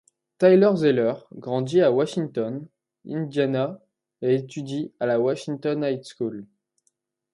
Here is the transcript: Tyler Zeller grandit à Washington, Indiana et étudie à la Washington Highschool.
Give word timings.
Tyler 0.39 0.71
Zeller 0.77 1.13
grandit 1.31 1.79
à 1.83 1.91
Washington, 1.91 2.67
Indiana 3.07 3.79
et 4.23 4.33
étudie 4.33 4.91
à 4.99 5.05
la 5.05 5.19
Washington 5.19 5.83
Highschool. 5.83 6.47